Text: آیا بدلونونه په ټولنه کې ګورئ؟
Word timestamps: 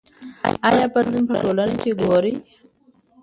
آیا 0.69 0.85
بدلونونه 0.93 1.27
په 1.29 1.35
ټولنه 1.41 1.75
کې 1.81 1.91
ګورئ؟ 2.01 2.33